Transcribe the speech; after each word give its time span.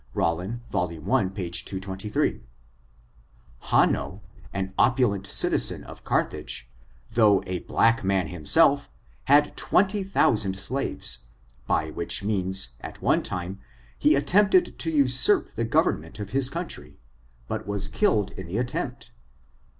—Rollin^ 0.15 0.61
vol. 0.71 0.87
i, 1.15 1.25
p. 1.25 1.49
223* 1.51 2.41
Han 3.59 3.91
no, 3.91 4.21
an 4.51 4.73
opulent 4.75 5.27
citizen 5.27 5.83
of 5.83 6.03
Carthage, 6.03 6.67
though 7.11 7.43
a 7.45 7.59
black 7.59 8.03
man 8.03 8.25
himself, 8.29 8.89
had 9.25 9.55
twenty 9.55 10.03
thousand 10.03 10.55
slaves, 10.57 11.27
by 11.67 11.91
which 11.91 12.23
means, 12.23 12.69
at 12.81 12.99
one 13.03 13.21
time, 13.21 13.59
he 13.95 14.15
attempted 14.15 14.79
to 14.79 14.89
usurp 14.89 15.53
the 15.53 15.65
govern 15.65 15.99
ment 15.99 16.19
of 16.19 16.31
his 16.31 16.49
country, 16.49 16.97
but 17.47 17.67
was 17.67 17.87
killed 17.87 18.31
in 18.31 18.47
the 18.47 18.57
attempt. 18.57 19.11